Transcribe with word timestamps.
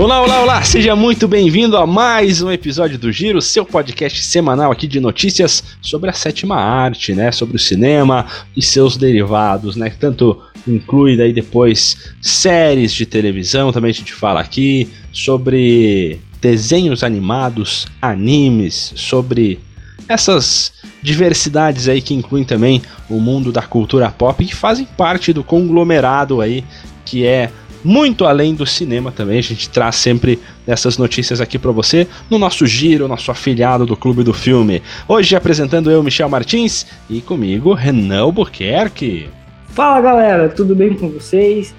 Olá, 0.00 0.22
olá, 0.22 0.40
olá! 0.40 0.62
Seja 0.62 0.96
muito 0.96 1.28
bem-vindo 1.28 1.76
a 1.76 1.86
mais 1.86 2.40
um 2.40 2.50
episódio 2.50 2.98
do 2.98 3.12
Giro, 3.12 3.42
seu 3.42 3.66
podcast 3.66 4.24
semanal 4.24 4.72
aqui 4.72 4.88
de 4.88 4.98
notícias 4.98 5.62
sobre 5.82 6.08
a 6.08 6.14
sétima 6.14 6.56
arte, 6.56 7.14
né? 7.14 7.30
Sobre 7.30 7.56
o 7.56 7.58
cinema 7.58 8.24
e 8.56 8.62
seus 8.62 8.96
derivados, 8.96 9.76
né? 9.76 9.92
Tanto 10.00 10.40
inclui 10.66 11.18
daí 11.18 11.34
depois 11.34 12.14
séries 12.22 12.94
de 12.94 13.04
televisão, 13.04 13.72
também 13.72 13.90
a 13.90 13.94
gente 13.94 14.14
fala 14.14 14.40
aqui 14.40 14.88
sobre 15.12 16.18
desenhos 16.40 17.04
animados, 17.04 17.86
animes, 18.00 18.94
sobre 18.96 19.60
essas 20.08 20.72
diversidades 21.02 21.88
aí 21.88 22.00
que 22.00 22.14
incluem 22.14 22.44
também 22.44 22.80
o 23.06 23.20
mundo 23.20 23.52
da 23.52 23.60
cultura 23.60 24.10
pop 24.10 24.46
que 24.46 24.54
fazem 24.54 24.86
parte 24.96 25.30
do 25.30 25.44
conglomerado 25.44 26.40
aí 26.40 26.64
que 27.04 27.26
é 27.26 27.50
muito 27.84 28.24
além 28.24 28.54
do 28.54 28.66
cinema 28.66 29.10
também. 29.10 29.38
A 29.38 29.42
gente 29.42 29.68
traz 29.68 29.96
sempre 29.96 30.38
essas 30.66 30.98
notícias 30.98 31.40
aqui 31.40 31.58
para 31.58 31.70
você 31.70 32.06
no 32.28 32.38
nosso 32.38 32.66
giro, 32.66 33.08
nosso 33.08 33.30
afiliado 33.30 33.86
do 33.86 33.96
Clube 33.96 34.22
do 34.22 34.32
Filme. 34.32 34.82
Hoje 35.08 35.34
apresentando 35.36 35.90
eu, 35.90 36.02
Michel 36.02 36.28
Martins, 36.28 36.86
e 37.08 37.20
comigo, 37.20 37.74
Renan 37.74 38.20
Albuquerque. 38.20 39.28
Fala 39.68 40.00
galera, 40.00 40.48
tudo 40.48 40.74
bem 40.74 40.94
com 40.94 41.08
vocês? 41.08 41.74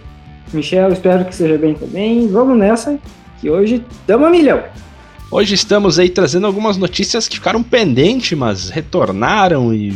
Michel, 0.54 0.92
espero 0.92 1.26
que 1.26 1.36
seja 1.36 1.58
bem 1.58 1.74
também. 1.74 2.28
Vamos 2.28 2.58
nessa, 2.58 3.00
que 3.40 3.50
hoje 3.50 3.84
estamos 4.02 4.28
a 4.28 4.30
milhão. 4.30 4.64
Hoje 5.30 5.56
estamos 5.56 5.98
aí 5.98 6.10
trazendo 6.10 6.46
algumas 6.46 6.76
notícias 6.76 7.28
que 7.28 7.38
ficaram 7.38 7.64
pendentes, 7.64 8.38
mas 8.38 8.70
retornaram 8.70 9.74
e. 9.74 9.94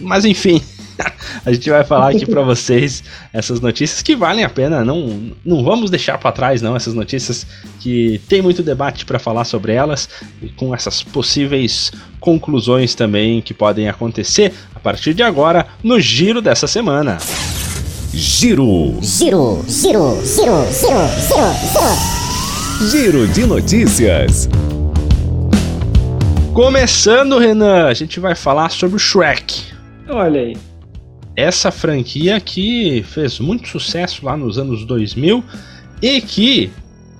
Mas 0.00 0.24
enfim, 0.24 0.62
a 1.44 1.52
gente 1.52 1.68
vai 1.70 1.84
falar 1.84 2.10
aqui 2.10 2.26
para 2.26 2.42
vocês 2.42 3.02
essas 3.32 3.60
notícias 3.60 4.02
que 4.02 4.16
valem 4.16 4.44
a 4.44 4.48
pena. 4.48 4.84
Não, 4.84 5.32
não 5.44 5.62
vamos 5.62 5.90
deixar 5.90 6.18
para 6.18 6.32
trás, 6.32 6.62
não, 6.62 6.76
essas 6.76 6.94
notícias 6.94 7.46
que 7.80 8.20
tem 8.28 8.42
muito 8.42 8.62
debate 8.62 9.04
para 9.04 9.18
falar 9.18 9.44
sobre 9.44 9.72
elas 9.72 10.08
e 10.42 10.48
com 10.48 10.74
essas 10.74 11.02
possíveis 11.02 11.92
conclusões 12.20 12.94
também 12.94 13.40
que 13.40 13.54
podem 13.54 13.88
acontecer 13.88 14.52
a 14.74 14.80
partir 14.80 15.14
de 15.14 15.22
agora 15.22 15.66
no 15.82 16.00
giro 16.00 16.42
dessa 16.42 16.66
semana. 16.66 17.18
Giro. 18.12 18.98
Giro, 19.00 19.64
giro, 19.68 20.20
giro, 20.24 20.24
giro, 20.24 20.72
giro, 20.72 21.48
giro. 21.72 22.18
Giro 22.90 23.28
de 23.28 23.46
notícias. 23.46 24.48
Começando, 26.54 27.38
Renan, 27.38 27.86
a 27.86 27.94
gente 27.94 28.18
vai 28.18 28.34
falar 28.34 28.70
sobre 28.70 28.96
o 28.96 28.98
Shrek. 28.98 29.62
Olha 30.08 30.40
aí 30.40 30.67
essa 31.38 31.70
franquia 31.70 32.40
que 32.40 33.04
fez 33.04 33.38
muito 33.38 33.68
sucesso 33.68 34.26
lá 34.26 34.36
nos 34.36 34.58
anos 34.58 34.84
2000 34.84 35.44
e 36.02 36.20
que 36.20 36.68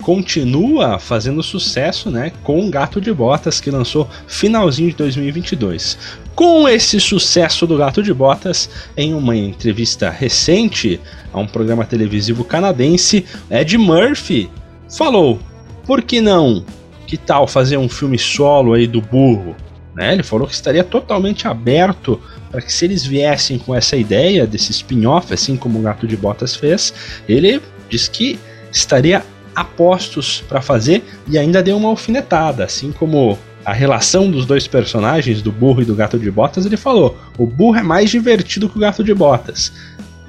continua 0.02 0.98
fazendo 0.98 1.40
sucesso, 1.40 2.10
né, 2.10 2.32
com 2.42 2.68
Gato 2.68 3.00
de 3.00 3.12
Botas 3.12 3.60
que 3.60 3.70
lançou 3.70 4.10
finalzinho 4.26 4.90
de 4.90 4.96
2022. 4.96 5.96
Com 6.34 6.68
esse 6.68 6.98
sucesso 6.98 7.64
do 7.64 7.76
Gato 7.76 8.02
de 8.02 8.12
Botas, 8.12 8.68
em 8.96 9.14
uma 9.14 9.36
entrevista 9.36 10.10
recente 10.10 11.00
a 11.32 11.38
um 11.38 11.46
programa 11.46 11.84
televisivo 11.84 12.42
canadense, 12.42 13.24
Ed 13.48 13.78
Murphy 13.78 14.50
falou: 14.96 15.38
"Por 15.86 16.02
que 16.02 16.20
não? 16.20 16.64
Que 17.06 17.16
tal 17.16 17.46
fazer 17.46 17.76
um 17.76 17.88
filme 17.88 18.18
solo 18.18 18.72
aí 18.74 18.88
do 18.88 19.00
burro?" 19.00 19.54
Né? 19.94 20.14
Ele 20.14 20.22
falou 20.24 20.46
que 20.46 20.54
estaria 20.54 20.82
totalmente 20.82 21.46
aberto 21.46 22.20
para 22.50 22.62
que 22.62 22.72
se 22.72 22.84
eles 22.84 23.04
viessem 23.04 23.58
com 23.58 23.74
essa 23.74 23.96
ideia 23.96 24.46
desse 24.46 24.72
spin-off, 24.72 25.32
assim 25.32 25.56
como 25.56 25.78
o 25.78 25.82
Gato 25.82 26.06
de 26.06 26.16
Botas 26.16 26.54
fez, 26.56 26.92
ele 27.28 27.60
disse 27.88 28.10
que 28.10 28.38
estaria 28.72 29.24
a 29.54 29.64
postos 29.64 30.44
para 30.48 30.60
fazer 30.60 31.02
e 31.26 31.38
ainda 31.38 31.62
deu 31.62 31.76
uma 31.76 31.88
alfinetada, 31.88 32.64
assim 32.64 32.92
como 32.92 33.38
a 33.64 33.72
relação 33.72 34.30
dos 34.30 34.46
dois 34.46 34.66
personagens, 34.66 35.42
do 35.42 35.52
burro 35.52 35.82
e 35.82 35.84
do 35.84 35.94
gato 35.94 36.18
de 36.18 36.30
botas, 36.30 36.64
ele 36.64 36.76
falou: 36.76 37.18
o 37.36 37.44
burro 37.44 37.76
é 37.76 37.82
mais 37.82 38.08
divertido 38.08 38.68
que 38.68 38.78
o 38.78 38.80
gato 38.80 39.04
de 39.04 39.12
botas. 39.12 39.72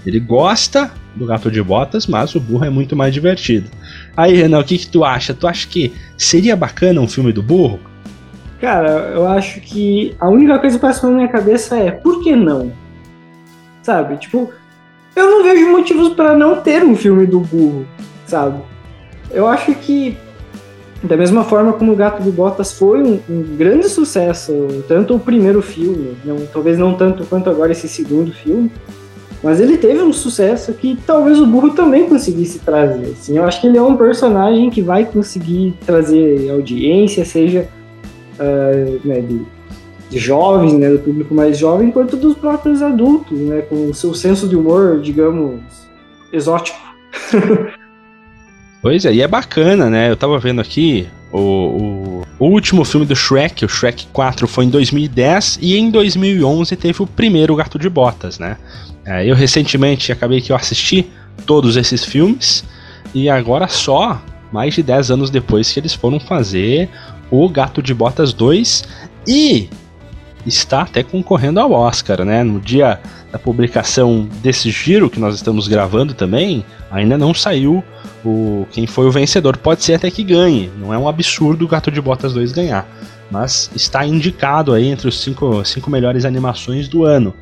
Ele 0.06 0.20
gosta 0.20 0.92
do 1.16 1.26
gato 1.26 1.52
de 1.52 1.62
botas, 1.62 2.08
mas 2.08 2.34
o 2.36 2.40
burro 2.40 2.66
é 2.66 2.70
muito 2.70 2.96
mais 2.96 3.14
divertido. 3.14 3.70
Aí, 4.16 4.34
Renan, 4.36 4.60
o 4.60 4.64
que, 4.64 4.78
que 4.78 4.88
tu 4.88 5.04
acha? 5.04 5.34
Tu 5.34 5.48
acha 5.48 5.68
que 5.68 5.94
seria 6.18 6.56
bacana 6.56 7.00
um 7.00 7.08
filme 7.08 7.32
do 7.32 7.44
burro? 7.44 7.80
Cara, 8.60 9.12
eu 9.14 9.26
acho 9.28 9.62
que 9.62 10.16
a 10.20 10.28
única 10.30 10.60
coisa 10.60 10.78
que 10.78 10.82
passa 10.82 11.08
na 11.08 11.16
minha 11.16 11.28
cabeça 11.30 11.78
é 11.78 11.92
por 11.92 12.22
que 12.22 12.36
não? 12.36 12.72
Sabe? 13.82 14.18
Tipo, 14.18 14.52
eu 15.16 15.30
não 15.30 15.44
vejo 15.44 15.72
motivos 15.72 16.10
para 16.10 16.36
não 16.36 16.58
ter 16.58 16.84
um 16.84 16.96
filme 16.96 17.26
do 17.26 17.40
burro, 17.40 17.86
sabe? 18.26 18.60
Eu 19.32 19.48
acho 19.48 19.74
que 19.76 20.18
da 21.02 21.16
mesma 21.16 21.46
forma 21.46 21.72
como 21.74 21.94
o 21.94 21.96
Gato 21.96 22.22
de 22.22 22.30
Botas 22.30 22.74
foi 22.74 23.02
um, 23.02 23.20
um 23.30 23.56
grande 23.56 23.88
sucesso, 23.88 24.54
tanto 24.88 25.16
o 25.16 25.20
primeiro 25.20 25.62
filme, 25.62 26.18
não, 26.26 26.46
talvez 26.48 26.78
não 26.78 26.94
tanto 26.94 27.26
quanto 27.26 27.50
agora 27.50 27.72
esse 27.72 27.88
segundo 27.88 28.34
filme, 28.34 28.70
mas 29.42 29.62
ele 29.62 29.78
teve 29.78 30.02
um 30.02 30.12
sucesso 30.12 30.74
que 30.74 30.98
talvez 31.08 31.40
o 31.40 31.46
burro 31.46 31.70
também 31.70 32.10
conseguisse 32.10 32.60
trazer. 32.60 33.14
Assim, 33.14 33.38
eu 33.38 33.46
acho 33.46 33.62
que 33.62 33.68
ele 33.68 33.78
é 33.78 33.82
um 33.82 33.96
personagem 33.96 34.70
que 34.70 34.82
vai 34.82 35.06
conseguir 35.06 35.74
trazer 35.86 36.50
audiência, 36.50 37.24
seja 37.24 37.70
uh, 38.40 39.08
né, 39.08 39.22
de, 39.22 39.42
de, 40.10 40.20
jovens, 40.20 40.74
né, 40.74 40.90
do 40.90 41.00
público 41.00 41.34
mais 41.34 41.58
jovem, 41.58 41.92
quanto 41.92 42.18
dos 42.18 42.36
próprios 42.36 42.82
adultos, 42.82 43.38
né, 43.38 43.62
com 43.62 43.90
o 43.90 43.94
seu 43.94 44.14
senso 44.14 44.48
de 44.48 44.56
humor, 44.56 45.00
digamos, 45.02 45.62
exótico. 46.32 46.80
pois 48.82 49.06
é, 49.06 49.14
e 49.14 49.22
é 49.22 49.28
bacana, 49.28 49.90
né? 49.90 50.10
Eu 50.10 50.16
tava 50.16 50.38
vendo 50.40 50.62
aqui 50.62 51.08
o, 51.32 51.40
o, 51.40 52.24
o, 52.40 52.46
último 52.48 52.84
filme 52.84 53.06
do 53.06 53.16
Shrek, 53.16 53.64
o 53.64 53.70
Shrek 53.70 54.08
4, 54.12 54.48
foi 54.48 54.66
em 54.66 54.70
2010 54.70 55.60
e 55.62 55.78
em 55.78 55.92
2011 55.92 56.76
teve 56.76 57.04
o 57.04 57.08
primeiro 57.08 57.56
Gato 57.56 57.78
de 57.78 57.90
Botas, 57.90 58.40
né? 58.40 58.58
É, 59.06 59.26
eu 59.26 59.36
recentemente 59.36 60.12
acabei 60.12 60.42
que 60.42 60.52
eu 60.52 60.56
assisti 60.56 61.10
todos 61.46 61.78
esses 61.78 62.04
filmes 62.04 62.64
e 63.14 63.30
agora 63.30 63.68
só 63.68 64.22
mais 64.52 64.74
de 64.74 64.84
10 64.84 65.12
anos 65.12 65.30
depois 65.30 65.72
que 65.72 65.80
eles 65.80 65.94
foram 65.94 66.20
fazer 66.20 66.90
o 67.32 67.48
Gato 67.50 67.82
de 67.82 67.94
Botas 67.94 68.34
2 68.34 68.84
e 69.28 69.70
está 70.46 70.82
até 70.82 71.04
concorrendo 71.04 71.60
ao 71.60 71.72
Oscar, 71.72 72.24
né? 72.24 72.44
No 72.44 72.60
dia 72.60 73.00
da 73.32 73.38
publicação 73.38 74.28
desse 74.42 74.72
giro 74.72 75.10
que 75.10 75.20
nós 75.20 75.36
estamos 75.36 75.68
gravando 75.68 76.14
também, 76.14 76.64
ainda 76.90 77.18
não 77.18 77.34
saiu 77.34 77.84
o 78.26 78.66
quem 78.72 78.88
foi 78.88 79.06
o 79.06 79.12
vencedor. 79.12 79.58
Pode 79.58 79.84
ser 79.84 79.96
até 79.96 80.10
que 80.10 80.24
ganhe, 80.24 80.72
não 80.80 80.94
é 80.94 80.98
um 80.98 81.08
absurdo 81.08 81.66
o 81.66 81.68
Gato 81.68 81.92
de 81.92 82.02
Botas 82.02 82.34
2 82.34 82.52
ganhar, 82.52 82.88
mas 83.30 83.70
está 83.76 84.06
indicado 84.06 84.74
aí 84.74 84.88
entre 84.88 85.08
os 85.08 85.22
cinco, 85.22 85.64
cinco 85.64 85.90
melhores 85.90 86.26
animações 86.26 86.88
do 86.88 87.04
ano. 87.04 87.34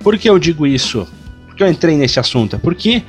Por 0.00 0.16
que 0.16 0.28
eu 0.28 0.38
digo 0.38 0.66
isso? 0.66 1.06
Porque 1.46 1.62
eu 1.62 1.68
entrei 1.68 1.96
nesse 1.96 2.20
assunto? 2.20 2.56
É 2.56 2.58
porque 2.58 3.02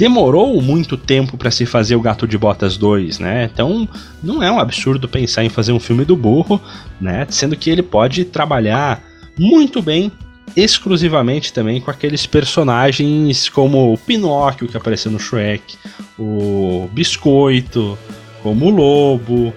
demorou 0.00 0.62
muito 0.62 0.96
tempo 0.96 1.36
para 1.36 1.50
se 1.50 1.66
fazer 1.66 1.94
o 1.94 2.00
Gato 2.00 2.26
de 2.26 2.38
Botas 2.38 2.78
2, 2.78 3.18
né? 3.18 3.50
Então 3.52 3.86
não 4.22 4.42
é 4.42 4.50
um 4.50 4.58
absurdo 4.58 5.06
pensar 5.06 5.44
em 5.44 5.50
fazer 5.50 5.72
um 5.72 5.78
filme 5.78 6.06
do 6.06 6.16
burro, 6.16 6.58
né? 6.98 7.26
Sendo 7.28 7.54
que 7.54 7.68
ele 7.68 7.82
pode 7.82 8.24
trabalhar 8.24 9.04
muito 9.38 9.82
bem 9.82 10.10
exclusivamente 10.56 11.52
também 11.52 11.82
com 11.82 11.90
aqueles 11.90 12.24
personagens 12.24 13.50
como 13.50 13.92
o 13.92 13.98
Pinóquio 13.98 14.68
que 14.68 14.76
apareceu 14.76 15.12
no 15.12 15.20
Shrek, 15.20 15.76
o 16.18 16.88
Biscoito, 16.94 17.98
como 18.42 18.68
o 18.68 18.70
Lobo, 18.70 19.52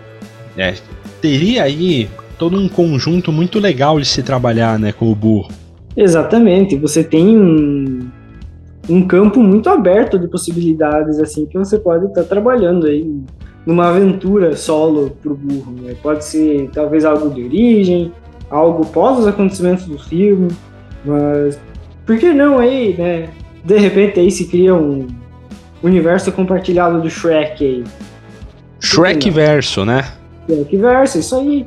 né? 0.57 0.75
Teria 1.21 1.63
aí 1.63 2.09
todo 2.37 2.59
um 2.59 2.67
conjunto 2.67 3.31
muito 3.31 3.61
legal 3.61 3.97
de 3.97 4.05
se 4.05 4.21
trabalhar, 4.21 4.77
né, 4.77 4.91
com 4.91 5.09
o 5.09 5.15
burro. 5.15 5.49
Exatamente. 5.95 6.75
Você 6.75 7.01
tem 7.01 7.37
um 7.37 8.09
um 8.89 9.05
campo 9.07 9.39
muito 9.39 9.69
aberto 9.69 10.19
de 10.19 10.27
possibilidades 10.27 11.19
assim 11.19 11.45
que 11.45 11.57
você 11.57 11.79
pode 11.79 12.05
estar 12.05 12.23
tá 12.23 12.27
trabalhando 12.27 12.85
aí 12.85 13.09
numa 13.65 13.89
aventura 13.89 14.55
solo 14.55 15.11
pro 15.21 15.35
burro. 15.35 15.71
Né? 15.81 15.95
Pode 16.01 16.25
ser 16.25 16.69
talvez 16.73 17.05
algo 17.05 17.29
de 17.29 17.43
origem, 17.43 18.11
algo 18.49 18.85
pós 18.85 19.19
os 19.19 19.27
acontecimentos 19.27 19.85
do 19.85 19.97
filme, 19.97 20.49
mas 21.05 21.59
por 22.05 22.17
que 22.17 22.33
não 22.33 22.59
aí, 22.59 22.95
né? 22.97 23.29
De 23.63 23.77
repente 23.77 24.19
aí 24.19 24.29
se 24.29 24.47
cria 24.47 24.75
um 24.75 25.07
universo 25.81 26.31
compartilhado 26.31 27.01
do 27.01 27.09
Shrek 27.09 27.65
aí. 27.65 27.83
Shrek 28.81 29.29
verso, 29.29 29.85
né? 29.85 30.11
Shrek 30.49 30.75
verso, 30.75 31.19
isso 31.19 31.35
aí. 31.39 31.65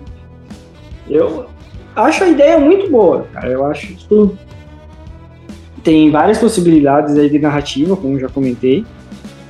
Eu 1.09 1.47
acho 1.95 2.25
a 2.25 2.29
ideia 2.29 2.59
muito 2.59 2.91
boa, 2.91 3.27
cara. 3.33 3.49
Eu 3.49 3.65
acho 3.65 3.87
que 3.87 4.09
tem 4.09 4.39
tem 5.87 6.11
várias 6.11 6.37
possibilidades 6.39 7.17
aí 7.17 7.31
de 7.31 7.39
narrativa, 7.39 7.97
como 7.97 8.19
já 8.19 8.29
comentei. 8.29 8.85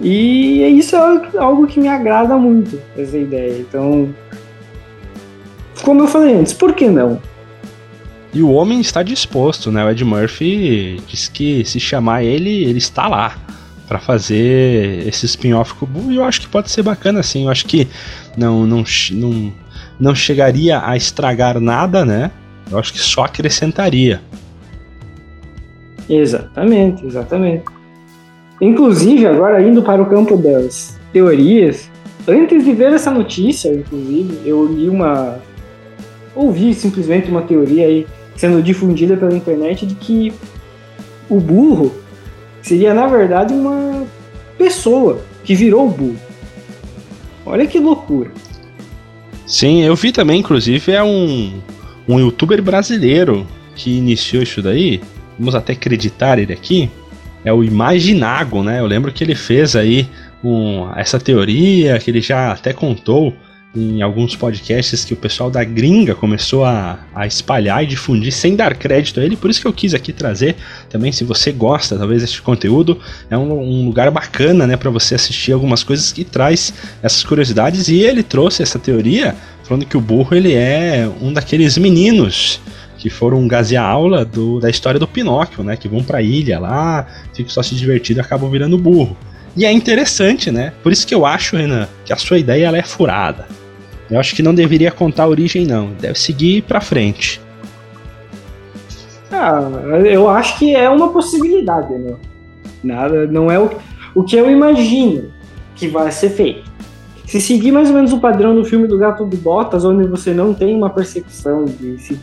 E 0.02 0.62
isso 0.78 0.94
é 0.94 1.38
algo 1.38 1.66
que 1.66 1.80
me 1.80 1.88
agrada 1.88 2.36
muito, 2.36 2.78
essa 2.94 3.16
ideia. 3.16 3.58
Então, 3.58 4.14
como 5.82 6.02
eu 6.02 6.06
falei 6.06 6.36
antes, 6.36 6.52
por 6.52 6.74
que 6.74 6.88
não? 6.88 7.18
E 8.34 8.42
o 8.42 8.50
homem 8.50 8.82
está 8.82 9.02
disposto, 9.02 9.72
né? 9.72 9.82
O 9.82 9.88
Ed 9.88 10.04
Murphy 10.04 11.00
diz 11.08 11.26
que 11.26 11.64
se 11.64 11.80
chamar 11.80 12.22
ele, 12.22 12.64
ele 12.64 12.78
está 12.78 13.08
lá. 13.08 13.34
para 13.88 13.98
fazer 13.98 15.06
esse 15.06 15.24
spin-off 15.26 15.72
com 15.74 15.86
o 15.86 15.88
Boo, 15.88 16.12
e 16.12 16.16
eu 16.16 16.24
acho 16.24 16.40
que 16.40 16.48
pode 16.48 16.70
ser 16.70 16.82
bacana 16.82 17.20
assim. 17.20 17.44
Eu 17.44 17.50
acho 17.50 17.64
que 17.64 17.88
não, 18.36 18.66
não, 18.66 18.84
não, 19.12 19.52
não 19.98 20.14
chegaria 20.14 20.82
a 20.84 20.96
estragar 20.96 21.58
nada, 21.60 22.04
né? 22.04 22.30
Eu 22.70 22.78
acho 22.78 22.92
que 22.92 22.98
só 22.98 23.24
acrescentaria. 23.24 24.20
Exatamente, 26.08 27.04
exatamente. 27.04 27.64
Inclusive, 28.60 29.26
agora 29.26 29.62
indo 29.62 29.82
para 29.82 30.02
o 30.02 30.06
campo 30.06 30.36
das 30.36 30.98
teorias, 31.12 31.90
antes 32.26 32.64
de 32.64 32.72
ver 32.72 32.92
essa 32.92 33.10
notícia, 33.10 33.72
inclusive, 33.74 34.40
eu 34.44 34.64
li 34.66 34.88
uma. 34.88 35.38
ouvi 36.34 36.74
simplesmente 36.74 37.30
uma 37.30 37.42
teoria 37.42 37.86
aí 37.86 38.06
sendo 38.34 38.62
difundida 38.62 39.16
pela 39.16 39.34
internet 39.34 39.86
de 39.86 39.94
que 39.94 40.32
o 41.28 41.40
burro 41.40 41.92
seria, 42.62 42.94
na 42.94 43.06
verdade, 43.06 43.52
uma 43.52 44.06
pessoa 44.58 45.20
que 45.44 45.54
virou 45.54 45.86
o 45.86 45.90
burro. 45.90 46.16
Olha 47.44 47.66
que 47.66 47.78
loucura. 47.78 48.30
Sim, 49.46 49.84
eu 49.84 49.94
vi 49.94 50.10
também, 50.10 50.40
inclusive, 50.40 50.92
é 50.92 51.02
um, 51.02 51.60
um 52.08 52.18
youtuber 52.18 52.60
brasileiro 52.60 53.46
que 53.76 53.96
iniciou 53.96 54.42
isso 54.42 54.60
daí. 54.60 55.00
Vamos 55.38 55.54
até 55.54 55.72
acreditar 55.72 56.38
ele 56.38 56.52
aqui. 56.52 56.90
É 57.44 57.52
o 57.52 57.62
Imaginago, 57.62 58.62
né? 58.62 58.80
Eu 58.80 58.86
lembro 58.86 59.12
que 59.12 59.22
ele 59.22 59.34
fez 59.34 59.76
aí 59.76 60.08
um, 60.42 60.90
essa 60.96 61.18
teoria, 61.18 61.98
que 61.98 62.10
ele 62.10 62.20
já 62.20 62.52
até 62.52 62.72
contou 62.72 63.34
em 63.76 64.00
alguns 64.00 64.34
podcasts 64.34 65.04
que 65.04 65.12
o 65.12 65.16
pessoal 65.16 65.50
da 65.50 65.62
gringa 65.62 66.14
começou 66.14 66.64
a, 66.64 66.98
a 67.14 67.26
espalhar 67.26 67.84
e 67.84 67.86
difundir 67.86 68.32
sem 68.32 68.56
dar 68.56 68.74
crédito 68.74 69.20
a 69.20 69.24
ele, 69.24 69.36
por 69.36 69.50
isso 69.50 69.60
que 69.60 69.66
eu 69.66 69.72
quis 69.72 69.92
aqui 69.92 70.12
trazer 70.12 70.56
também, 70.88 71.12
se 71.12 71.24
você 71.24 71.52
gosta 71.52 71.98
talvez 71.98 72.22
desse 72.22 72.40
conteúdo, 72.40 72.98
é 73.28 73.36
um, 73.36 73.52
um 73.52 73.84
lugar 73.84 74.10
bacana, 74.10 74.66
né, 74.66 74.76
para 74.76 74.90
você 74.90 75.14
assistir 75.14 75.52
algumas 75.52 75.82
coisas 75.84 76.10
que 76.10 76.24
traz 76.24 76.72
essas 77.02 77.22
curiosidades 77.22 77.88
e 77.88 78.00
ele 78.00 78.22
trouxe 78.22 78.62
essa 78.62 78.78
teoria 78.78 79.36
falando 79.62 79.84
que 79.84 79.96
o 79.96 80.00
burro 80.00 80.34
ele 80.34 80.54
é 80.54 81.10
um 81.20 81.32
daqueles 81.32 81.76
meninos 81.76 82.60
que 83.06 83.10
foram 83.10 83.46
gazear 83.46 83.84
a 83.84 83.88
aula 83.88 84.24
do, 84.24 84.58
da 84.58 84.68
história 84.68 84.98
do 84.98 85.06
Pinóquio, 85.06 85.62
né, 85.62 85.76
que 85.76 85.86
vão 85.86 86.02
pra 86.02 86.20
ilha 86.20 86.58
lá, 86.58 87.06
ficam 87.32 87.50
só 87.50 87.62
se 87.62 87.72
divertindo 87.76 88.18
e 88.18 88.20
acabam 88.20 88.50
virando 88.50 88.76
burro. 88.76 89.16
E 89.56 89.64
é 89.64 89.70
interessante, 89.70 90.50
né? 90.50 90.72
Por 90.82 90.90
isso 90.90 91.06
que 91.06 91.14
eu 91.14 91.24
acho, 91.24 91.56
Renan, 91.56 91.86
que 92.04 92.12
a 92.12 92.16
sua 92.16 92.36
ideia 92.36 92.66
ela 92.66 92.76
é 92.76 92.82
furada. 92.82 93.46
Eu 94.10 94.18
acho 94.18 94.34
que 94.34 94.42
não 94.42 94.52
deveria 94.52 94.90
contar 94.90 95.22
a 95.22 95.28
origem, 95.28 95.64
não. 95.64 95.92
Deve 96.00 96.18
seguir 96.18 96.62
pra 96.62 96.80
frente. 96.80 97.40
Ah, 99.30 99.60
eu 100.04 100.28
acho 100.28 100.58
que 100.58 100.74
é 100.74 100.90
uma 100.90 101.12
possibilidade, 101.12 101.94
né? 101.94 102.16
Nada, 102.82 103.24
não 103.28 103.48
é 103.48 103.58
o, 103.58 103.70
o 104.16 104.24
que 104.24 104.34
eu 104.34 104.50
imagino 104.50 105.32
que 105.76 105.86
vai 105.86 106.10
ser 106.10 106.30
feito. 106.30 106.65
Se 107.26 107.40
seguir 107.40 107.72
mais 107.72 107.88
ou 107.88 107.94
menos 107.94 108.12
o 108.12 108.20
padrão 108.20 108.54
do 108.54 108.64
filme 108.64 108.86
do 108.86 108.96
Gato 108.96 109.26
de 109.26 109.36
Botas, 109.36 109.84
onde 109.84 110.06
você 110.06 110.32
não 110.32 110.54
tem 110.54 110.74
uma 110.74 110.88
percepção 110.88 111.64
de, 111.64 111.98
se, 111.98 112.18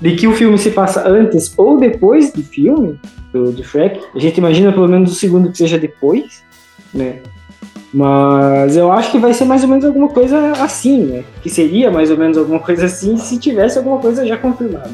de 0.00 0.16
que 0.16 0.26
o 0.26 0.34
filme 0.34 0.58
se 0.58 0.72
passa 0.72 1.08
antes 1.08 1.54
ou 1.56 1.78
depois 1.78 2.32
do 2.32 2.42
filme, 2.42 2.98
do, 3.32 3.52
do 3.52 3.64
Shrek, 3.64 4.00
a 4.14 4.18
gente 4.18 4.38
imagina 4.38 4.72
pelo 4.72 4.88
menos 4.88 5.12
o 5.12 5.14
segundo 5.14 5.50
que 5.50 5.58
seja 5.58 5.78
depois, 5.78 6.42
né? 6.92 7.20
Mas 7.94 8.76
eu 8.76 8.90
acho 8.90 9.10
que 9.10 9.18
vai 9.18 9.34
ser 9.34 9.44
mais 9.44 9.62
ou 9.62 9.68
menos 9.68 9.84
alguma 9.84 10.08
coisa 10.08 10.52
assim, 10.62 11.04
né? 11.04 11.24
Que 11.42 11.48
seria 11.48 11.90
mais 11.90 12.10
ou 12.10 12.16
menos 12.16 12.36
alguma 12.38 12.58
coisa 12.58 12.86
assim 12.86 13.16
se 13.16 13.38
tivesse 13.38 13.78
alguma 13.78 13.98
coisa 13.98 14.26
já 14.26 14.36
confirmada. 14.36 14.90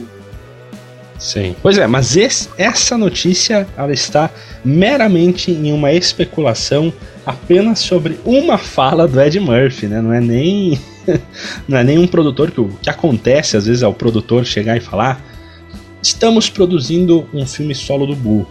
Sim. 1.19 1.57
Pois 1.63 1.79
é, 1.79 1.87
mas 1.87 2.17
esse, 2.17 2.49
essa 2.57 2.97
notícia 2.97 3.67
ela 3.77 3.93
está 3.93 4.31
meramente 4.65 5.51
em 5.51 5.73
uma 5.73 5.93
especulação 5.93 6.93
apenas 7.29 7.81
sobre 7.81 8.19
uma 8.25 8.57
fala 8.57 9.07
do 9.07 9.21
Ed 9.21 9.39
Murphy, 9.39 9.87
né? 9.87 10.01
Não 10.01 10.13
é 10.13 10.21
nem 10.21 10.81
não 11.69 11.77
é 11.77 11.85
nem 11.85 11.99
um 11.99 12.07
produtor 12.07 12.51
que 12.51 12.61
o 12.61 12.69
que 12.83 12.89
acontece 12.89 13.57
às 13.57 13.67
vezes 13.67 13.83
é 13.83 13.87
o 13.87 13.93
produtor 13.93 14.47
chegar 14.47 14.77
e 14.77 14.81
falar: 14.81 15.23
"Estamos 16.03 16.49
produzindo 16.49 17.29
um 17.35 17.47
filme 17.47 17.75
solo 17.75 18.07
do 18.07 18.17
Burro" 18.17 18.49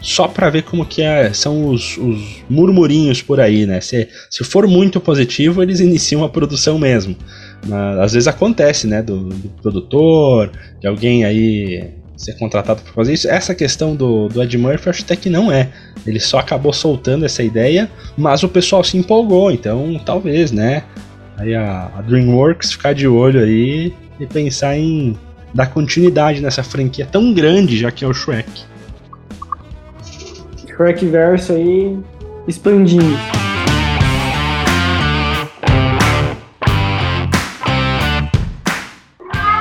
só 0.00 0.28
para 0.28 0.48
ver 0.50 0.62
como 0.62 0.84
que 0.86 1.02
é, 1.02 1.32
são 1.32 1.68
os, 1.68 1.96
os, 1.98 2.42
murmurinhos 2.48 3.20
por 3.20 3.40
aí, 3.40 3.66
né? 3.66 3.80
Se, 3.80 4.08
se 4.30 4.44
for 4.44 4.66
muito 4.66 5.00
positivo, 5.00 5.62
eles 5.62 5.80
iniciam 5.80 6.22
a 6.22 6.28
produção 6.28 6.78
mesmo. 6.78 7.16
Mas 7.66 7.98
às 7.98 8.12
vezes 8.12 8.28
acontece, 8.28 8.86
né? 8.86 9.02
Do, 9.02 9.24
do 9.24 9.48
produtor, 9.60 10.52
de 10.80 10.86
alguém 10.86 11.24
aí 11.24 11.97
ser 12.18 12.34
contratado 12.34 12.82
para 12.82 12.92
fazer 12.92 13.14
isso. 13.14 13.28
Essa 13.28 13.54
questão 13.54 13.94
do, 13.94 14.28
do 14.28 14.42
Ed 14.42 14.58
Murphy, 14.58 14.90
acho 14.90 15.02
até 15.02 15.14
que 15.14 15.30
não 15.30 15.50
é. 15.50 15.70
Ele 16.04 16.18
só 16.18 16.40
acabou 16.40 16.72
soltando 16.72 17.24
essa 17.24 17.42
ideia, 17.42 17.88
mas 18.16 18.42
o 18.42 18.48
pessoal 18.48 18.82
se 18.82 18.98
empolgou, 18.98 19.50
então 19.50 19.98
talvez, 20.04 20.50
né? 20.50 20.82
Aí 21.36 21.54
a, 21.54 21.90
a 21.96 22.02
DreamWorks 22.02 22.72
ficar 22.72 22.92
de 22.92 23.06
olho 23.06 23.40
aí 23.40 23.94
e 24.18 24.26
pensar 24.26 24.76
em 24.76 25.16
dar 25.54 25.68
continuidade 25.68 26.40
nessa 26.40 26.62
franquia 26.62 27.06
tão 27.06 27.32
grande, 27.32 27.78
já 27.78 27.90
que 27.90 28.04
é 28.04 28.08
o 28.08 28.12
Shrek. 28.12 28.50
Shrek 30.66 31.06
Verso 31.06 31.52
aí 31.52 31.96
expandindo. 32.46 33.47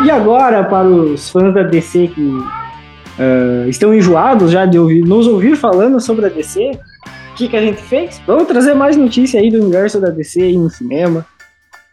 E 0.04 0.12
agora, 0.12 0.64
para 0.64 0.88
os 0.88 1.30
fãs 1.30 1.52
da 1.54 1.64
DC 1.64 2.10
que 2.10 2.22
uh, 2.22 3.68
estão 3.68 3.94
enjoados 3.94 4.52
já 4.52 4.66
de 4.66 4.78
ouvir, 4.78 5.04
nos 5.04 5.26
ouvir 5.26 5.56
falando 5.56 6.00
sobre 6.00 6.28
a 6.28 6.30
DC, 6.30 6.72
o 7.32 7.36
que, 7.36 7.48
que 7.48 7.58
a 7.58 7.62
gente 7.62 7.82
fez? 7.82 8.22
Vamos 8.28 8.48
trazer 8.48 8.76
mais 8.76 8.96
notícia 8.96 9.40
aí 9.40 9.50
do 9.50 9.60
universo 9.60 10.00
da 10.00 10.10
DC 10.10 10.42
aí 10.42 10.58
no 10.58 10.70
cinema. 10.70 11.26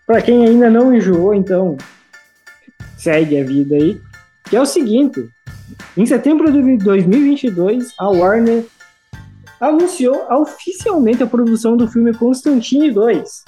Para 0.07 0.21
quem 0.21 0.45
ainda 0.47 0.69
não 0.69 0.95
enjoou, 0.95 1.35
então 1.35 1.79
segue 2.99 3.41
a 3.41 3.45
vida 3.45 3.75
aí. 3.75 3.99
Que 4.51 4.57
é 4.57 4.61
o 4.61 4.67
seguinte: 4.67 5.27
em 5.97 6.05
setembro 6.05 6.53
de 6.53 6.77
2022, 6.77 7.95
a 7.99 8.11
Warner 8.11 8.65
anunciou 9.59 10.27
oficialmente 10.31 11.23
a 11.23 11.27
produção 11.27 11.75
do 11.75 11.89
filme 11.89 12.13
Constantine 12.13 12.91
2. 12.91 13.45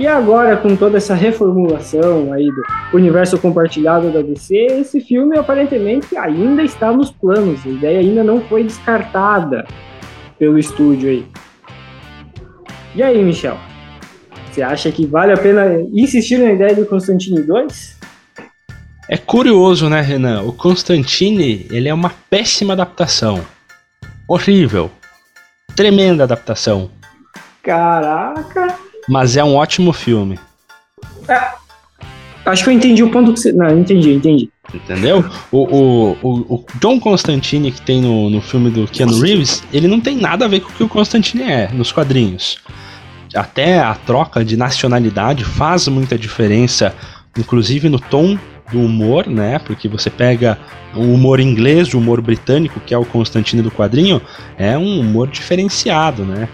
E 0.00 0.06
agora, 0.06 0.56
com 0.56 0.74
toda 0.74 0.96
essa 0.96 1.14
reformulação 1.14 2.32
aí 2.32 2.50
do 2.50 2.62
universo 2.96 3.38
compartilhado 3.38 4.10
da 4.10 4.22
DC, 4.22 4.56
esse 4.56 4.98
filme 4.98 5.36
aparentemente 5.36 6.16
ainda 6.16 6.62
está 6.62 6.90
nos 6.90 7.10
planos. 7.10 7.60
A 7.66 7.68
ideia 7.68 8.00
ainda 8.00 8.24
não 8.24 8.40
foi 8.40 8.64
descartada 8.64 9.66
pelo 10.38 10.58
estúdio 10.58 11.10
aí. 11.10 11.26
E 12.94 13.02
aí, 13.02 13.22
Michel? 13.22 13.58
Você 14.50 14.62
acha 14.62 14.90
que 14.90 15.04
vale 15.04 15.34
a 15.34 15.36
pena 15.36 15.66
insistir 15.92 16.38
na 16.38 16.50
ideia 16.50 16.74
do 16.74 16.86
Constantine 16.86 17.42
2? 17.42 17.98
É 19.06 19.18
curioso, 19.18 19.90
né, 19.90 20.00
Renan? 20.00 20.44
O 20.44 20.52
Constantine, 20.54 21.66
ele 21.70 21.90
é 21.90 21.92
uma 21.92 22.10
péssima 22.30 22.72
adaptação. 22.72 23.44
Horrível. 24.26 24.90
Tremenda 25.76 26.24
adaptação. 26.24 26.90
Caraca! 27.62 28.79
Mas 29.10 29.36
é 29.36 29.42
um 29.42 29.56
ótimo 29.56 29.92
filme. 29.92 30.38
É, 31.28 31.50
acho 32.46 32.62
que 32.62 32.70
eu 32.70 32.74
entendi 32.74 33.02
o 33.02 33.10
ponto 33.10 33.32
que 33.32 33.40
você. 33.40 33.50
Não, 33.50 33.76
entendi, 33.76 34.14
entendi. 34.14 34.48
Entendeu? 34.72 35.28
O, 35.50 35.58
o, 35.58 36.16
o, 36.22 36.54
o 36.54 36.66
John 36.80 37.00
Constantine 37.00 37.72
que 37.72 37.82
tem 37.82 38.00
no, 38.00 38.30
no 38.30 38.40
filme 38.40 38.70
do 38.70 38.86
Keanu 38.86 39.18
Reeves, 39.18 39.64
ele 39.72 39.88
não 39.88 40.00
tem 40.00 40.16
nada 40.16 40.44
a 40.44 40.48
ver 40.48 40.60
com 40.60 40.70
o 40.70 40.72
que 40.72 40.84
o 40.84 40.88
Constantine 40.88 41.42
é 41.42 41.68
nos 41.72 41.90
quadrinhos. 41.90 42.58
Até 43.34 43.80
a 43.80 43.96
troca 43.96 44.44
de 44.44 44.56
nacionalidade 44.56 45.44
faz 45.44 45.88
muita 45.88 46.16
diferença, 46.16 46.94
inclusive 47.36 47.88
no 47.88 47.98
tom 47.98 48.38
do 48.70 48.78
humor, 48.78 49.26
né? 49.26 49.58
Porque 49.58 49.88
você 49.88 50.08
pega 50.08 50.56
o 50.94 51.00
humor 51.00 51.40
inglês, 51.40 51.92
o 51.94 51.98
humor 51.98 52.20
britânico, 52.20 52.78
que 52.78 52.94
é 52.94 52.98
o 52.98 53.04
Constantine 53.04 53.60
do 53.60 53.72
quadrinho, 53.72 54.22
é 54.56 54.78
um 54.78 55.00
humor 55.00 55.26
diferenciado, 55.26 56.24
né? 56.24 56.48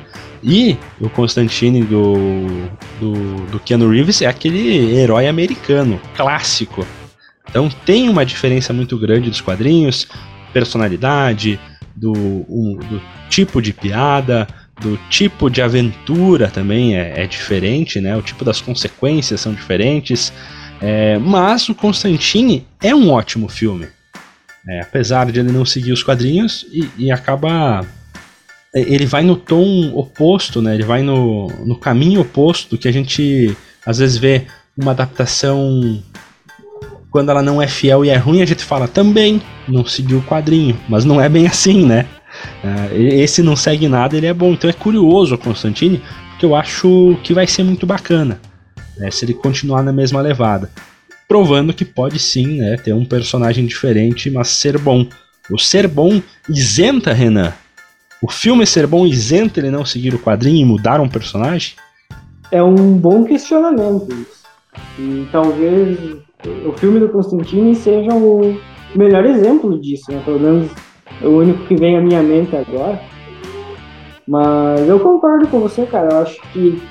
E 0.47 0.79
o 1.01 1.11
Constantine 1.11 1.83
do, 1.83 2.47
do, 3.01 3.47
do 3.47 3.59
Keanu 3.59 3.91
Reeves 3.91 4.23
é 4.23 4.27
aquele 4.27 4.95
herói 4.95 5.27
americano, 5.27 6.01
clássico. 6.15 6.87
Então 7.51 7.69
tem 7.85 8.09
uma 8.09 8.25
diferença 8.25 8.73
muito 8.73 8.97
grande 8.97 9.29
dos 9.29 9.41
quadrinhos, 9.41 10.07
personalidade, 10.53 11.59
do, 11.97 12.13
um, 12.13 12.77
do 12.77 13.03
tipo 13.29 13.61
de 13.61 13.73
piada, 13.73 14.47
do 14.81 14.97
tipo 15.09 15.51
de 15.51 15.63
aventura 15.63 16.49
também 16.49 16.97
é, 16.97 17.23
é 17.23 17.27
diferente, 17.27 18.01
né? 18.01 18.17
O 18.17 18.23
tipo 18.23 18.45
das 18.45 18.61
consequências 18.61 19.41
são 19.41 19.53
diferentes. 19.53 20.33
É, 20.81 21.19
mas 21.19 21.69
o 21.69 21.75
Constantine 21.75 22.67
é 22.83 22.95
um 22.95 23.11
ótimo 23.11 23.49
filme. 23.49 23.89
É, 24.69 24.81
apesar 24.81 25.31
de 25.31 25.41
ele 25.41 25.53
não 25.53 25.65
seguir 25.65 25.93
os 25.93 26.03
quadrinhos 26.03 26.67
e, 26.71 26.89
e, 26.99 27.11
acaba. 27.11 27.87
É, 28.77 28.81
ele 28.81 29.07
vai 29.07 29.23
no 29.23 29.35
tom 29.35 29.91
oposto, 29.95 30.61
né? 30.61 30.75
Ele 30.75 30.85
vai 30.85 31.01
no, 31.01 31.49
no 31.65 31.75
caminho 31.75 32.21
oposto 32.21 32.77
que 32.77 32.87
a 32.87 32.93
gente 32.93 33.57
às 33.87 33.99
vezes 33.99 34.19
vê 34.19 34.47
uma 34.77 34.91
adaptação 34.91 36.03
quando 37.11 37.31
ela 37.31 37.43
não 37.43 37.63
é 37.63 37.67
fiel 37.67 38.05
e 38.05 38.11
é 38.11 38.17
ruim, 38.17 38.43
a 38.43 38.47
gente 38.47 38.63
fala 38.63 38.87
também 38.87 39.41
não 39.67 39.87
seguiu 39.87 40.19
o 40.19 40.23
quadrinho, 40.23 40.79
mas 40.87 41.07
não 41.07 41.19
é 41.19 41.27
bem 41.31 41.47
assim, 41.47 41.87
né? 41.87 42.05
Uh, 42.63 42.95
esse 42.95 43.43
não 43.43 43.57
segue 43.57 43.89
nada, 43.89 44.15
ele 44.15 44.27
é 44.27 44.35
bom. 44.35 44.53
Então 44.53 44.69
é 44.69 44.73
curioso 44.75 45.35
o 45.35 45.39
Constantine, 45.39 46.03
porque 46.31 46.45
eu 46.45 46.55
acho 46.55 47.19
que 47.25 47.33
vai 47.33 47.47
ser 47.47 47.63
muito 47.63 47.87
bacana 47.87 48.39
né, 48.99 49.11
se 49.11 49.25
ele 49.25 49.33
continuar 49.33 49.83
na 49.83 49.93
mesma 49.93 50.21
levada. 50.21 50.71
Provando 51.27 51.73
que 51.73 51.87
pode 51.87 52.19
sim 52.19 52.59
né, 52.59 52.77
ter 52.77 52.93
um 52.93 53.07
personagem 53.07 53.65
diferente, 53.65 54.31
mas 54.31 54.49
ser 54.49 54.77
bom. 54.77 55.07
O 55.51 55.59
ser 55.59 55.89
bom 55.89 56.21
isenta, 56.51 57.15
Renan. 57.15 57.55
O 58.23 58.31
filme 58.31 58.67
ser 58.67 58.87
bom 58.87 59.07
isenta 59.07 59.61
ele 59.61 59.71
não 59.71 59.85
seguir 59.85 60.15
o 60.15 60.19
quadrinho 60.19 60.63
e 60.63 60.65
mudar 60.65 61.01
um 61.01 61.09
personagem? 61.09 61.75
É 62.51 62.63
um 62.63 62.97
bom 62.97 63.25
questionamento 63.25 64.13
isso. 64.13 64.47
E 64.99 65.29
talvez 65.31 65.99
o 66.67 66.73
filme 66.73 67.01
do 67.01 67.09
Constantine 67.09 67.75
seja 67.75 68.15
o 68.15 68.59
melhor 68.95 69.25
exemplo 69.25 69.79
disso, 69.81 70.11
né? 70.11 70.23
Pelo 70.25 70.41
menos 70.41 70.71
é 71.21 71.27
o 71.27 71.39
único 71.39 71.67
que 71.67 71.77
vem 71.77 71.97
à 71.97 72.01
minha 72.01 72.23
mente 72.23 72.57
agora. 72.57 73.01
Mas 74.27 74.89
eu 74.89 74.99
concordo 74.99 75.47
com 75.49 75.61
você, 75.61 75.87
cara. 75.87 76.13
Eu 76.13 76.19
acho 76.19 76.41
que, 76.53 76.83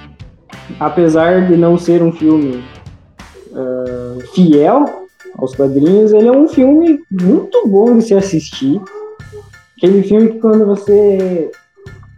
apesar 0.79 1.48
de 1.48 1.58
não 1.58 1.77
ser 1.77 2.01
um 2.01 2.12
filme 2.12 2.63
uh, 3.51 4.22
fiel 4.34 5.08
aos 5.38 5.53
quadrinhos, 5.55 6.13
ele 6.13 6.27
é 6.27 6.32
um 6.32 6.48
filme 6.48 7.00
muito 7.12 7.67
bom 7.67 7.98
de 7.98 8.03
se 8.03 8.13
assistir. 8.13 8.82
Aquele 9.77 10.03
filme 10.03 10.34
que 10.34 10.39
quando 10.39 10.65
você 10.65 11.51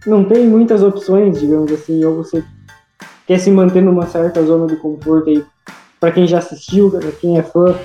não 0.06 0.24
tem 0.24 0.48
muitas 0.48 0.84
opções, 0.84 1.40
digamos 1.40 1.72
assim, 1.72 2.04
ou 2.06 2.18
você 2.18 2.44
quer 3.26 3.40
se 3.40 3.52
manter 3.52 3.82
numa 3.82 4.06
certa 4.06 4.44
zona 4.44 4.68
de 4.68 4.76
conforto 4.78 5.30
aí, 5.30 5.44
para 6.00 6.12
quem 6.12 6.28
já 6.28 6.38
assistiu, 6.38 6.92
para 6.92 7.12
quem 7.12 7.38
é 7.38 7.44
fã, 7.44 7.76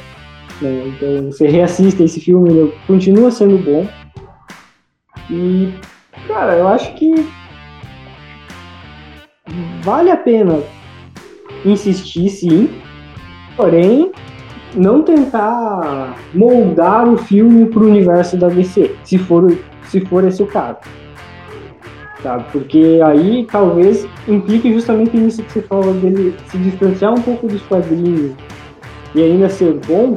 né? 0.60 0.88
então 0.88 1.32
você 1.32 1.48
reassiste 1.48 2.02
esse 2.02 2.20
filme, 2.20 2.50
ele 2.50 2.74
continua 2.86 3.30
sendo 3.30 3.58
bom. 3.58 3.88
E, 5.30 5.72
cara, 6.28 6.56
eu 6.56 6.68
acho 6.68 6.94
que 6.94 7.14
vale 9.82 10.10
a 10.10 10.16
pena 10.16 10.62
insistir 11.64 12.28
sim, 12.28 12.70
porém 13.56 14.12
não 14.74 15.02
tentar 15.02 16.16
moldar 16.34 17.08
o 17.08 17.16
filme 17.16 17.66
para 17.66 17.82
o 17.82 17.86
universo 17.86 18.36
da 18.36 18.48
DC, 18.48 18.94
se 19.04 19.18
for, 19.18 19.56
se 19.84 20.00
for 20.00 20.24
esse 20.24 20.42
o 20.42 20.46
caso. 20.46 20.78
Sabe? 22.22 22.44
Porque 22.52 23.00
aí 23.04 23.46
talvez 23.50 24.06
implique 24.28 24.72
justamente 24.72 25.16
nisso 25.16 25.42
que 25.42 25.52
você 25.52 25.62
falou 25.62 25.92
dele 25.94 26.34
se 26.46 26.56
distanciar 26.58 27.12
um 27.12 27.20
pouco 27.20 27.48
dos 27.48 27.62
quadrinhos 27.62 28.32
e 29.14 29.22
ainda 29.22 29.48
ser 29.48 29.74
bom. 29.86 30.14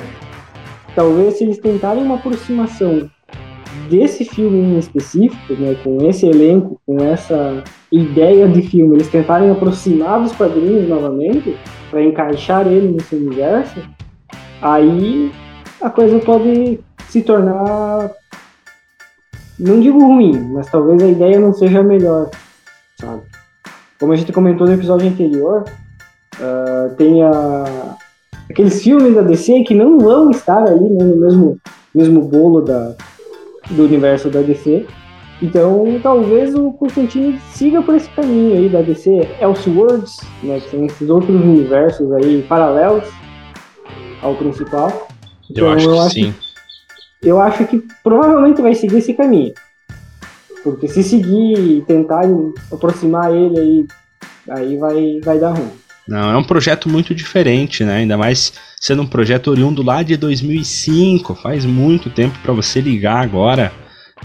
Talvez 0.96 1.38
se 1.38 1.44
eles 1.44 1.58
tentarem 1.58 2.04
uma 2.04 2.16
aproximação 2.16 3.10
desse 3.90 4.24
filme 4.26 4.58
em 4.58 4.78
específico, 4.78 5.54
né, 5.54 5.76
com 5.84 5.98
esse 6.08 6.26
elenco, 6.26 6.80
com 6.86 6.98
essa 7.04 7.64
ideia 7.92 8.48
de 8.48 8.62
filme, 8.62 8.96
eles 8.96 9.10
tentarem 9.10 9.50
aproximar 9.50 10.22
dos 10.22 10.32
quadrinhos 10.32 10.88
novamente 10.88 11.56
para 11.90 12.04
encaixar 12.04 12.68
ele 12.68 12.90
nesse 12.90 13.16
universo, 13.16 13.80
aí 14.62 15.32
a 15.82 15.90
coisa 15.90 16.20
pode 16.20 16.80
se 17.10 17.22
tornar 17.22 18.12
não 19.58 19.80
digo 19.80 20.00
ruim, 20.00 20.38
mas 20.52 20.70
talvez 20.70 21.02
a 21.02 21.08
ideia 21.08 21.40
não 21.40 21.54
seja 21.54 21.80
a 21.80 21.84
melhor, 21.84 22.30
sabe? 23.00 23.22
Como 24.00 24.12
a 24.12 24.16
gente 24.16 24.34
comentou 24.34 24.68
no 24.68 24.74
episódio 24.74 25.08
anterior, 25.08 25.64
uh, 26.36 26.94
tem 26.96 27.24
a, 27.24 27.96
aqueles 28.50 28.84
filmes 28.84 29.16
da 29.16 29.22
DC 29.22 29.64
que 29.64 29.74
não 29.74 29.98
vão 29.98 30.30
estar 30.30 30.62
ali 30.64 30.90
né, 30.90 31.04
no 31.06 31.16
mesmo, 31.16 31.58
mesmo 31.94 32.22
bolo 32.22 32.62
da, 32.62 32.96
do 33.72 33.84
universo 33.84 34.30
da 34.30 34.42
DC. 34.42 34.86
Então, 35.42 35.86
talvez 36.04 36.54
o 36.54 36.74
Constantine 36.74 37.40
siga 37.52 37.82
por 37.82 37.96
esse 37.96 38.10
caminho 38.10 38.58
aí 38.58 38.70
da 38.70 38.82
DC 38.82 39.38
Elseworlds, 39.40 40.20
né, 40.44 40.60
que 40.60 40.70
são 40.70 40.86
esses 40.86 41.10
outros 41.10 41.34
universos 41.34 42.12
aí 42.12 42.42
paralelos 42.44 43.06
ao 44.22 44.36
principal. 44.36 45.08
Então, 45.50 45.68
eu 45.68 45.74
acho 45.74 45.90
eu 45.90 45.94
que 45.94 46.00
acho, 46.00 46.14
sim. 46.14 46.34
Eu 47.22 47.42
acho 47.42 47.66
que 47.66 47.84
provavelmente 48.04 48.62
vai 48.62 48.76
seguir 48.76 48.98
esse 48.98 49.14
caminho. 49.14 49.54
Porque 50.64 50.88
se 50.88 51.04
seguir 51.04 51.60
e 51.60 51.82
tentar 51.82 52.24
aproximar 52.72 53.32
ele 53.32 53.60
aí, 53.60 53.86
aí 54.50 54.78
vai, 54.78 55.20
vai 55.24 55.40
dar 55.40 55.52
ruim. 55.52 55.72
Não, 56.08 56.32
é 56.32 56.38
um 56.38 56.44
projeto 56.44 56.88
muito 56.88 57.16
diferente, 57.16 57.84
né? 57.84 57.98
Ainda 57.98 58.18
mais 58.18 58.54
sendo 58.80 59.02
um 59.02 59.08
projeto 59.08 59.50
oriundo 59.50 59.82
lá 59.82 60.04
de 60.04 60.16
2005. 60.18 61.34
Faz 61.36 61.66
muito 61.66 62.10
tempo 62.10 62.38
para 62.44 62.54
você 62.54 62.80
ligar 62.80 63.24
agora. 63.24 63.72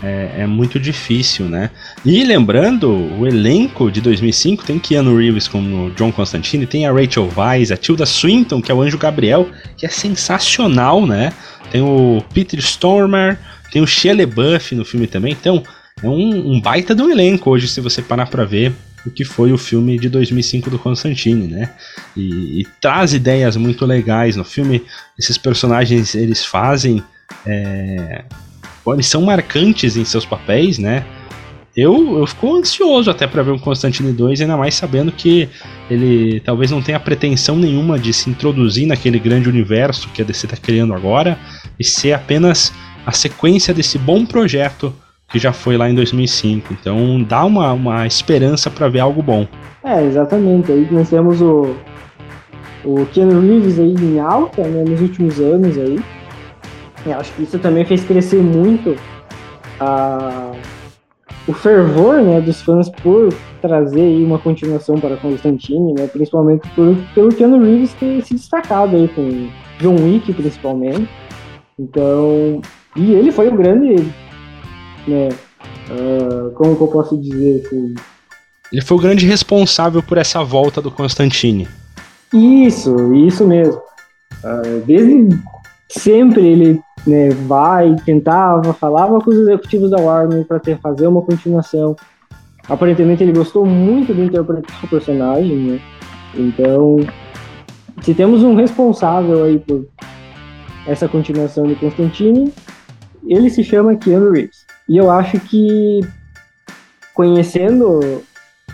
É, 0.02 0.42
é, 0.42 0.46
muito 0.46 0.78
difícil, 0.78 1.46
né? 1.46 1.68
E 2.04 2.22
lembrando, 2.24 2.88
o 3.18 3.26
elenco 3.26 3.90
de 3.90 4.00
2005 4.00 4.64
tem 4.64 4.78
Keanu 4.78 5.16
Reeves 5.16 5.48
como 5.48 5.90
John 5.90 6.12
Constantine, 6.12 6.64
tem 6.64 6.86
a 6.86 6.92
Rachel 6.92 7.28
Weisz, 7.36 7.72
a 7.72 7.76
Tilda 7.76 8.06
Swinton, 8.06 8.62
que 8.62 8.70
é 8.70 8.74
o 8.74 8.80
Anjo 8.80 8.96
Gabriel, 8.96 9.50
que 9.76 9.84
é 9.84 9.88
sensacional, 9.88 11.04
né? 11.06 11.32
Tem 11.70 11.82
o 11.82 12.22
Peter 12.32 12.58
Stormer, 12.60 13.36
tem 13.72 13.82
o 13.82 13.86
Shia 13.86 14.14
LaBeouf 14.14 14.74
no 14.74 14.84
filme 14.84 15.06
também, 15.06 15.32
então 15.32 15.62
é 16.02 16.08
um, 16.08 16.52
um 16.52 16.60
baita 16.60 16.94
do 16.94 17.10
elenco 17.10 17.50
hoje, 17.50 17.68
se 17.68 17.80
você 17.80 18.00
parar 18.00 18.26
pra 18.26 18.44
ver 18.44 18.72
o 19.04 19.10
que 19.10 19.24
foi 19.24 19.52
o 19.52 19.58
filme 19.58 19.98
de 19.98 20.08
2005 20.08 20.70
do 20.70 20.78
Constantine, 20.78 21.46
né? 21.46 21.70
E, 22.16 22.60
e, 22.60 22.66
traz 22.80 23.14
ideias 23.14 23.56
muito 23.56 23.84
legais 23.86 24.36
no 24.36 24.44
filme. 24.44 24.82
Esses 25.18 25.38
personagens 25.38 26.14
eles 26.14 26.44
fazem, 26.44 27.02
é, 27.46 28.24
eles 28.88 29.06
são 29.06 29.22
marcantes 29.22 29.96
em 29.96 30.04
seus 30.04 30.24
papéis, 30.24 30.78
né? 30.78 31.04
Eu, 31.76 32.18
eu 32.18 32.26
fico 32.26 32.56
ansioso 32.56 33.10
até 33.10 33.26
para 33.26 33.42
ver 33.42 33.52
o 33.52 33.58
Constantine 33.58 34.12
2, 34.12 34.40
ainda 34.40 34.56
mais 34.56 34.74
sabendo 34.74 35.12
que 35.12 35.48
ele 35.88 36.40
talvez 36.40 36.70
não 36.70 36.82
tenha 36.82 36.98
pretensão 36.98 37.56
nenhuma 37.56 37.98
de 37.98 38.12
se 38.12 38.28
introduzir 38.28 38.86
naquele 38.86 39.18
grande 39.18 39.48
universo 39.48 40.08
que 40.08 40.20
a 40.20 40.24
DC 40.24 40.46
está 40.46 40.56
criando 40.56 40.94
agora 40.94 41.38
e 41.78 41.84
ser 41.84 42.12
apenas 42.12 42.72
a 43.06 43.12
sequência 43.12 43.72
desse 43.72 43.98
bom 43.98 44.26
projeto 44.26 44.92
que 45.30 45.38
já 45.38 45.52
foi 45.52 45.76
lá 45.76 45.88
em 45.88 45.94
2005. 45.94 46.72
Então 46.72 47.22
dá 47.22 47.44
uma, 47.44 47.72
uma 47.72 48.06
esperança 48.06 48.68
para 48.68 48.88
ver 48.88 49.00
algo 49.00 49.22
bom. 49.22 49.46
É, 49.84 50.04
exatamente. 50.04 50.72
Aí 50.72 50.88
nós 50.90 51.08
temos 51.08 51.40
o, 51.40 51.76
o 52.84 53.06
Keanu 53.06 53.40
Reeves 53.40 53.78
aí 53.78 53.94
em 53.94 54.18
alta 54.18 54.62
né, 54.62 54.84
nos 54.84 55.00
últimos 55.00 55.38
anos 55.38 55.78
aí. 55.78 56.00
Eu 57.06 57.18
acho 57.18 57.32
que 57.32 57.42
isso 57.42 57.58
também 57.58 57.84
fez 57.84 58.04
crescer 58.04 58.42
muito 58.42 58.96
a, 59.78 60.52
o 61.46 61.52
fervor 61.52 62.22
né, 62.22 62.40
dos 62.40 62.60
fãs 62.62 62.88
por 62.88 63.32
trazer 63.60 64.24
uma 64.24 64.38
continuação 64.38 64.98
para 64.98 65.16
Constantine, 65.16 65.94
né, 65.94 66.06
principalmente 66.06 66.68
por, 66.70 66.96
pelo 67.14 67.34
Keanu 67.34 67.62
Reeves 67.62 67.94
ter 67.94 68.22
se 68.22 68.34
destacado 68.34 68.96
aí 68.96 69.08
com 69.08 69.48
John 69.80 69.96
Wick 70.02 70.32
principalmente. 70.32 71.08
Então, 71.78 72.60
e 72.94 73.12
ele 73.12 73.32
foi 73.32 73.48
o 73.48 73.56
grande 73.56 73.96
né? 75.06 75.28
Uh, 75.90 76.50
como 76.52 76.76
que 76.76 76.82
eu 76.82 76.88
posso 76.88 77.16
dizer 77.16 77.62
assim? 77.64 77.94
Ele 78.72 78.82
foi 78.82 78.96
o 78.96 79.00
grande 79.00 79.26
responsável 79.26 80.02
por 80.02 80.18
essa 80.18 80.44
volta 80.44 80.80
do 80.80 80.90
Constantine. 80.90 81.68
Isso, 82.32 83.12
isso 83.14 83.44
mesmo. 83.44 83.80
Uh, 84.44 84.80
desde 84.86 85.28
sempre 85.88 86.46
ele 86.46 86.80
né, 87.06 87.30
vai, 87.46 87.94
tentava, 88.04 88.72
falava 88.72 89.18
com 89.20 89.30
os 89.30 89.38
executivos 89.38 89.90
da 89.90 90.00
Warner 90.00 90.44
para 90.44 90.60
fazer 90.76 91.06
uma 91.06 91.22
continuação. 91.22 91.96
Aparentemente 92.68 93.22
ele 93.22 93.32
gostou 93.32 93.64
muito 93.66 94.14
de 94.14 94.22
interpretar 94.22 94.84
o 94.84 94.88
personagem, 94.88 95.56
né? 95.56 95.80
Então, 96.34 96.98
se 98.02 98.14
temos 98.14 98.42
um 98.42 98.54
responsável 98.54 99.44
aí 99.44 99.58
por 99.58 99.86
essa 100.86 101.08
continuação 101.08 101.66
de 101.66 101.74
Constantine, 101.74 102.52
ele 103.26 103.50
se 103.50 103.64
chama 103.64 103.96
Keanu 103.96 104.30
Reeves. 104.30 104.64
E 104.88 104.96
eu 104.96 105.10
acho 105.10 105.38
que 105.40 106.00
conhecendo 107.14 108.22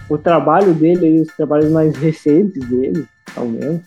o 0.08 0.16
trabalho 0.16 0.72
dele, 0.72 1.20
os 1.20 1.28
trabalhos 1.36 1.70
mais 1.70 1.96
recentes 1.96 2.66
dele, 2.68 3.06
ao 3.36 3.46
menos, 3.46 3.82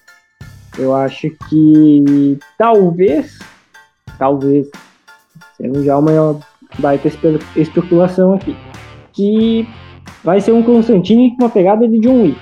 eu 0.78 0.96
acho 0.96 1.30
que 1.50 2.38
talvez, 2.58 3.40
talvez, 4.20 4.70
sendo 5.58 5.84
já 5.84 5.98
uma 5.98 6.40
baita 6.78 7.10
especulação 7.56 8.34
aqui, 8.34 8.56
que 9.14 9.68
vai 10.24 10.40
ser 10.40 10.52
um 10.52 10.62
Constantine 10.62 11.36
com 11.36 11.44
uma 11.44 11.50
pegada 11.50 11.88
de 11.88 12.00
John 12.00 12.24
Wick. 12.24 12.40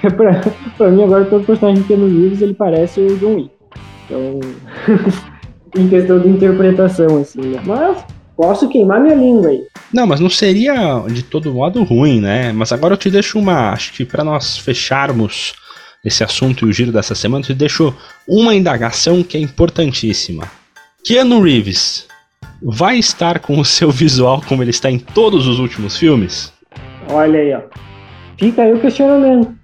pra, 0.16 0.40
pra 0.78 0.90
mim 0.90 1.02
agora 1.02 1.26
todo 1.26 1.44
personagem 1.44 1.82
que 1.82 1.88
tem 1.88 1.98
no 1.98 2.08
livro 2.08 2.42
ele 2.42 2.54
parece 2.54 3.00
o 3.00 3.18
John 3.18 3.34
Wick. 3.34 3.50
Então, 4.06 4.40
em 5.76 5.88
questão 5.88 6.20
de 6.20 6.28
interpretação, 6.28 7.18
assim, 7.18 7.40
né? 7.40 7.60
Mas 7.66 8.04
Posso 8.36 8.68
queimar 8.68 9.00
minha 9.00 9.14
língua 9.14 9.48
aí. 9.48 9.62
Não, 9.92 10.06
mas 10.06 10.18
não 10.18 10.28
seria 10.28 11.04
de 11.08 11.22
todo 11.22 11.54
modo 11.54 11.84
ruim, 11.84 12.20
né? 12.20 12.52
Mas 12.52 12.72
agora 12.72 12.94
eu 12.94 12.98
te 12.98 13.08
deixo 13.08 13.38
uma. 13.38 13.70
Acho 13.70 13.92
que 13.92 14.04
para 14.04 14.24
nós 14.24 14.58
fecharmos 14.58 15.54
esse 16.04 16.22
assunto 16.22 16.66
e 16.66 16.68
o 16.68 16.72
giro 16.72 16.92
dessa 16.92 17.14
semana, 17.14 17.42
eu 17.42 17.46
te 17.48 17.54
deixo 17.54 17.94
uma 18.28 18.54
indagação 18.54 19.22
que 19.22 19.36
é 19.36 19.40
importantíssima. 19.40 20.44
Keanu 21.04 21.40
Reeves 21.40 22.06
vai 22.62 22.98
estar 22.98 23.40
com 23.40 23.58
o 23.58 23.64
seu 23.64 23.90
visual 23.90 24.42
como 24.46 24.62
ele 24.62 24.70
está 24.70 24.90
em 24.90 24.98
todos 24.98 25.46
os 25.46 25.58
últimos 25.58 25.96
filmes? 25.96 26.52
Olha 27.08 27.40
aí, 27.40 27.54
ó. 27.54 27.60
Fica 28.38 28.62
aí 28.62 28.72
o 28.72 28.80
questionamento. 28.80 29.54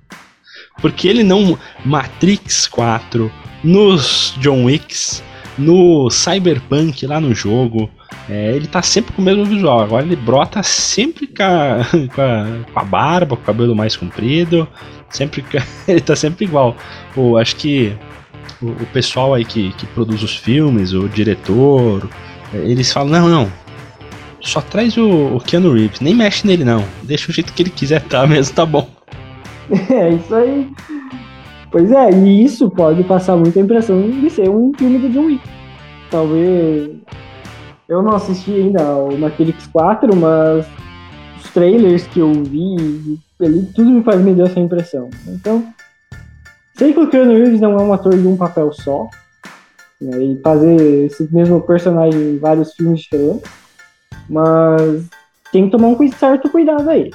Porque 0.80 1.08
ele 1.08 1.22
não. 1.22 1.58
Matrix 1.84 2.66
4, 2.68 3.30
nos 3.64 4.34
John 4.38 4.64
Wicks, 4.64 5.22
no 5.58 6.10
Cyberpunk 6.10 7.06
lá 7.06 7.20
no 7.20 7.34
jogo, 7.34 7.90
é, 8.28 8.54
ele 8.54 8.66
tá 8.66 8.82
sempre 8.82 9.12
com 9.12 9.22
o 9.22 9.24
mesmo 9.24 9.44
visual. 9.44 9.80
Agora 9.80 10.04
ele 10.04 10.16
brota 10.16 10.62
sempre 10.62 11.26
com 11.26 11.42
a, 11.42 11.78
com 12.14 12.22
a, 12.22 12.72
com 12.72 12.80
a 12.80 12.84
barba, 12.84 13.36
com 13.36 13.42
o 13.42 13.46
cabelo 13.46 13.74
mais 13.74 13.96
comprido. 13.96 14.68
Sempre, 15.08 15.44
ele 15.88 16.00
tá 16.00 16.14
sempre 16.14 16.44
igual. 16.44 16.76
Pô, 17.14 17.36
acho 17.36 17.56
que 17.56 17.92
o, 18.62 18.68
o 18.68 18.86
pessoal 18.92 19.34
aí 19.34 19.44
que, 19.44 19.72
que 19.72 19.86
produz 19.86 20.22
os 20.22 20.36
filmes, 20.36 20.92
o 20.92 21.08
diretor, 21.08 22.08
eles 22.52 22.92
falam: 22.92 23.10
não, 23.10 23.28
não, 23.28 23.52
só 24.40 24.60
traz 24.60 24.96
o, 24.96 25.36
o 25.36 25.40
Keanu 25.40 25.72
Reeves, 25.74 26.00
nem 26.00 26.14
mexe 26.14 26.46
nele 26.46 26.64
não. 26.64 26.84
Deixa 27.02 27.30
o 27.30 27.34
jeito 27.34 27.52
que 27.52 27.62
ele 27.62 27.70
quiser 27.70 28.02
tá 28.02 28.26
mesmo, 28.26 28.54
tá 28.54 28.66
bom. 28.66 28.88
É 29.88 30.10
isso 30.10 30.34
aí. 30.34 30.68
Pois 31.70 31.92
é, 31.92 32.10
e 32.10 32.44
isso 32.44 32.68
pode 32.68 33.04
passar 33.04 33.36
muita 33.36 33.60
impressão 33.60 34.10
de 34.10 34.28
ser 34.28 34.50
um 34.50 34.72
filme 34.76 34.98
do 34.98 35.08
John 35.10 35.26
Wick. 35.26 35.48
Talvez. 36.10 36.90
Eu 37.90 38.02
não 38.02 38.14
assisti 38.14 38.52
ainda 38.52 38.84
o 38.94 39.18
Matrix 39.18 39.66
4, 39.66 40.14
mas 40.14 40.64
os 41.42 41.50
trailers 41.50 42.06
que 42.06 42.20
eu 42.20 42.32
vi, 42.32 43.18
ele, 43.40 43.68
tudo 43.74 43.90
me 43.90 44.04
faz 44.04 44.20
me 44.20 44.32
deu 44.32 44.46
essa 44.46 44.60
impressão. 44.60 45.10
Então, 45.26 45.66
sei 46.78 46.92
que 46.92 47.00
o 47.00 47.10
Keanu 47.10 47.34
Reeves 47.34 47.60
não 47.60 47.72
é 47.72 47.82
um 47.82 47.92
ator 47.92 48.16
de 48.16 48.28
um 48.28 48.36
papel 48.36 48.72
só, 48.72 49.08
né, 50.00 50.22
e 50.22 50.40
fazer 50.40 51.06
esse 51.06 51.28
mesmo 51.34 51.60
personagem 51.62 52.34
em 52.34 52.38
vários 52.38 52.72
filmes 52.74 53.00
diferentes, 53.00 53.50
mas 54.28 55.08
tem 55.50 55.64
que 55.64 55.72
tomar 55.72 55.88
um 55.88 56.12
certo 56.12 56.48
cuidado 56.48 56.88
aí. 56.88 57.10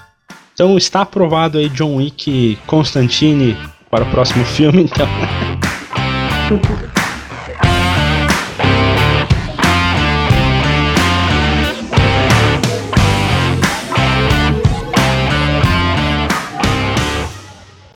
Então 0.54 0.78
está 0.78 1.04
aprovado 1.04 1.58
aí 1.58 1.70
John 1.70 1.96
Wick 1.96 2.58
Constantine 2.68 3.56
para 3.90 4.04
o 4.04 4.12
próximo 4.12 4.44
filme, 4.44 4.84
então. 4.84 5.08